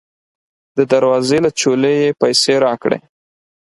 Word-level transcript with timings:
د 0.77 0.79
دروازې 0.91 1.37
له 1.45 1.49
چولې 1.59 1.93
یې 2.01 2.09
پیسې 2.21 2.53
راکړې. 2.65 2.99